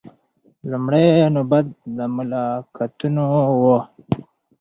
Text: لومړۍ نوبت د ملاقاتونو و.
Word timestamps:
لومړۍ 0.69 1.07
نوبت 1.35 1.65
د 1.97 1.97
ملاقاتونو 2.15 3.23
و. 3.61 3.63